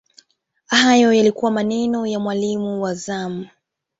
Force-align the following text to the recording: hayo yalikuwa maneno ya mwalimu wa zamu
hayo 0.67 1.13
yalikuwa 1.13 1.51
maneno 1.51 2.05
ya 2.07 2.19
mwalimu 2.19 2.81
wa 2.81 2.93
zamu 2.93 3.47